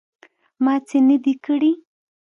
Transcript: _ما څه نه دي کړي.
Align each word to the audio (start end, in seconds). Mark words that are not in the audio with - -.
_ما 0.63 0.73
څه 0.87 0.97
نه 1.07 1.17
دي 1.23 1.33
کړي. 1.45 1.71